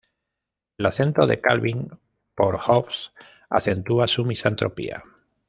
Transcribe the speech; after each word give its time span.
El 0.79 0.87
afecto 0.87 1.27
de 1.27 1.39
Calvin 1.39 1.91
por 2.33 2.57
Hobbes 2.57 3.13
acentúa 3.51 4.07
su 4.07 4.25
misantropía. 4.25 5.03